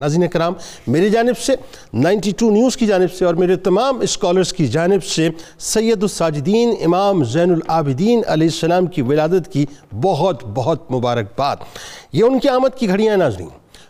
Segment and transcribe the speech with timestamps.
[0.00, 0.52] ناظرین کرام،
[0.86, 1.54] میری جانب سے
[1.92, 5.28] نائنٹی ٹو نیوز کی جانب سے اور میرے تمام اسکالرز کی جانب سے
[5.58, 9.66] سید الساجدین امام زین العابدین علیہ السلام کی ولادت کی
[10.00, 11.56] بہت بہت مبارکباد۔
[12.12, 13.48] یہ ان کی آمد کی گھڑیاں ناظرین۔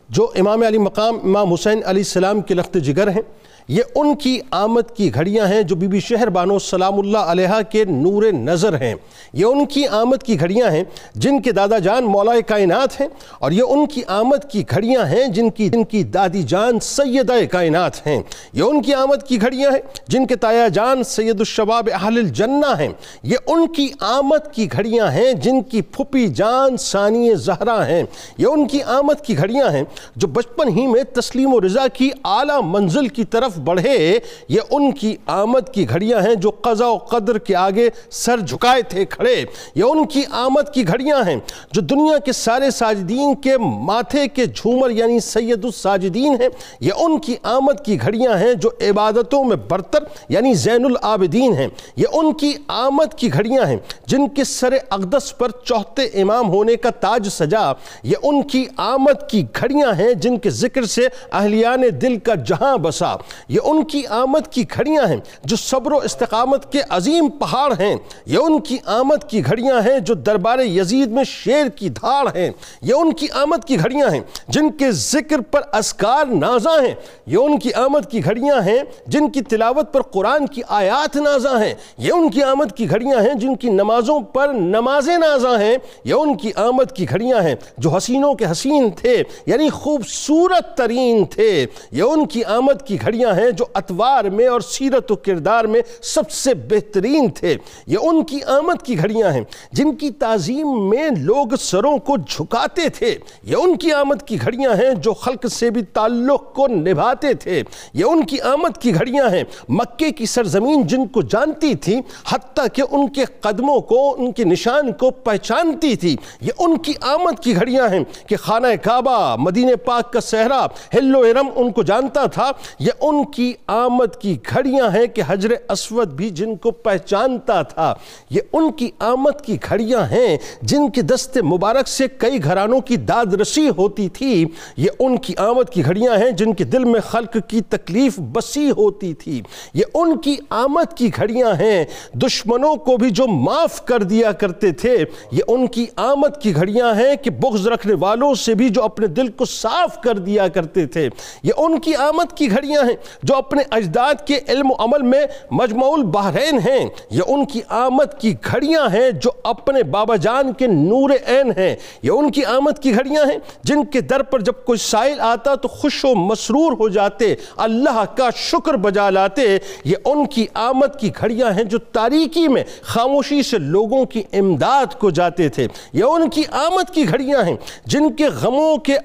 [0.09, 3.23] جو امام علی مقام، امام حسین علیہ السلام کے لخت جگر ہیں،
[3.69, 7.61] یہ ان کی آمد کی گھڑیاں ہیں جو بی بی شہر بانو سلام اللہ علیہ
[7.71, 8.95] کے نور نظر ہیں۔
[9.33, 10.85] یہ ان کی آمد کی گھڑیاں ہیں
[11.15, 13.09] جن کے دادا جان مولا کائنات ہیں
[13.39, 17.33] اور یہ ان کی آمد کی گھڑیاں ہیں جن کی جن کی دادی جان سیدہ
[17.51, 18.23] کائنات ہیں۔
[18.53, 22.75] یہ ان کی آمد کی گھڑیاں ہیں جن کے تایا جان سید الشباب اہل الجنہ
[22.79, 22.89] ہیں۔
[23.23, 28.03] یہ ان کی آمد کی گھڑیاں ہیں جن کی پھپی جان ثانی زہرہ ہیں۔
[28.39, 29.85] یہ ان کی آمد کی گھڑیاں ہیں
[30.17, 34.93] جو بچپن ہی میں تسلیم و رضا کی اعلیٰ منزل کی طرف بڑھے، یہ ان
[34.93, 39.45] کی آمد کی گھڑیاں ہیں جو قضا و قدر کے آگے سر جھکائے تھے کھڑے۔
[39.75, 41.37] یہ ان کی آمد کی گھڑیاں ہیں
[41.73, 46.49] جو دنیا کے سارے ساجدین کے ماتھے کے جھومر یعنی سید الساجدین ہیں۔
[46.81, 51.69] یہ ان کی آمد کی گھڑیاں ہیں جو عبادتوں میں برتر یعنی زین العابدین ہیں۔
[51.97, 56.77] یہ ان کی آمد کی گھڑیاں ہیں جن کے سر اقدس پر چوہتے امام ہونے
[56.77, 61.03] کا تاج سجا۔ یہ ان کی آمد کی گھڑیاں کھڑیاں ہیں جن کے ذکر سے
[61.33, 63.15] اہلیان دل کا جہاں بسا۔
[63.49, 67.97] یہ ان کی آمد کی گھڑیاں ہیں جو صبر و استقامت کے عظیم پہاڑ ہیں۔
[68.27, 72.51] یہ ان کی آمد کی گھڑیاں ہیں جو دربار یزید میں شیر کی دھاڑ ہیں۔
[72.83, 76.95] یہ ان کی آمد کی گھڑیاں ہیں جن کے ذکر پر اسکار نازاں ہیں۔
[77.27, 81.61] یہ ان کی آمد کی گھڑیاں ہیں جن کی تلاوت پر قرآن کی آیات نازاں
[81.61, 85.77] ہیں۔ یہ ان کی آمد کی گھڑیاں ہیں جن کی نمازوں پر نمازیں نازاں ہیں۔
[86.05, 91.25] یہ ان کی آمد کی گھڑیاں ہیں جو حسینوں کے حسین تھے یعنی خوبصورت ترین
[91.25, 95.65] تھے۔ یہ ان کی آمد کی گھڑیاں ہیں جو اتوار میں اور سیرت و کردار
[95.65, 100.89] میں سب سے بہترین تھے۔ یہ ان کی آمد کی گھڑیاں ہیں جن کی تعظیم
[100.89, 105.47] میں لوگ سروں کو جھکاتے تھے۔ یہ ان کی آمد کی گھڑیاں ہیں جو خلق
[105.51, 110.27] سے بھی تعلق کو نبھاتے تھے۔ یہ ان کی آمد کی گھڑیاں ہیں۔ مکے کی
[110.27, 115.11] سرزمین جن کو جانتی تھی، حتیٰ کہ ان کے قدموں کو، ان کے نشان کو
[115.11, 120.13] پہچانتی تھی۔ یہ ان کی آمد کی گھڑیاں ہیں کہ خانہ کعبہ، مدینہ مدینہ پاک
[120.13, 124.97] کا صحرا۔ ہل و ارم ان کو جانتا تھا، یہ ان کی آمد کی گھڑیاں
[124.97, 127.95] ہیں کہ حجر اسود بھی جن کو پہچانتا تھا۔
[128.31, 132.97] یہ ان کی آمد کی گھڑیاں ہیں جن کے دست مبارک سے کئی گھرانوں کی
[132.97, 134.45] داد رسی ہوتی تھی۔
[134.77, 138.71] یہ ان کی آمد کی گھڑیاں ہیں جن کے دل میں خلق کی تکلیف بسی
[138.71, 139.43] ہوتی تھی۔
[139.75, 144.71] یہ ان کی آمد کی گھڑیاں ہیں، دشمنوں کو بھی جو معاف کر دیا کرتے
[144.71, 148.83] تھے۔ یہ ان کی آمد کی گھڑیاں ہیں کہ بغض رکھنے والوں سے بھی جو
[148.83, 151.09] اپنے دل کو صاف کر دیا کرتے تھے۔
[151.43, 155.27] یہ ان کی آمد کی گھڑیاں ہیں جو اپنے اجداد کے علم و عمل میں
[155.51, 160.67] مجموع البحرین ہیں۔ یہ ان کی آمد کی گھڑیاں ہیں جو اپنے بابا جان کے
[160.67, 164.65] نور عین ہیں۔ یہ ان کی آمد کی گھڑیاں ہیں جن کے در پر جب
[164.67, 169.97] کوئی سائل آتا تو خوش و مسرور ہو جاتے، اللہ کا شکر بجا لاتے۔ یہ
[170.05, 175.11] ان کی آمد کی گھڑیاں ہیں جو تاریکی میں خاموشی سے لوگوں کی امداد کو
[175.11, 178.97] جاتے تھے۔ یہ ان کی آمد کی گھڑیاں ہیں جن کے غموں کے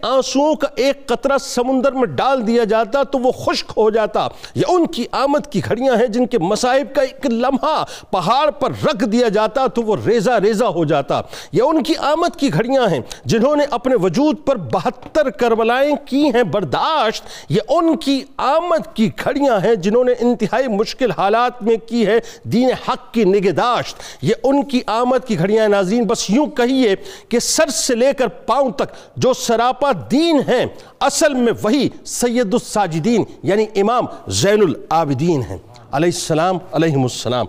[0.44, 4.66] آنسوؤں کا ایک قطرہ سمندر میں ڈال دیا جاتا تو وہ خشک ہو جاتا۔ یہ
[4.68, 9.06] ان کی آمد کی گھڑیاں ہیں جن کے مسائب کا ایک لمحہ پہاڑ پر رکھ
[9.06, 11.22] دیا جاتا تو وہ ریزہ ریزہ ہو جاتا۔
[11.52, 16.24] یہ ان کی آمد کی گھڑیاں ہیں جنہوں نے اپنے وجود پر بہتر کربلائیں کی
[16.36, 21.76] ہیں۔ برداشت، یہ ان کی آمد کی گھڑیاں ہیں جنہوں نے انتہائی مشکل حالات میں
[21.88, 26.46] کی ہے دین حق کی نگہداشت، یہ ان کی آمد کی گھڑیاں ناظرین، بس یوں
[26.58, 26.96] کہیے
[27.30, 29.92] کہ سر سے لے کر پاؤں تک جو سراپا
[30.24, 30.66] دین ہیں۔
[31.00, 35.58] اصل میں وہی سید الساجدین یعنی امام زین العابدین ہیں۔
[35.92, 37.46] علیہ السلام علیہ السلام۔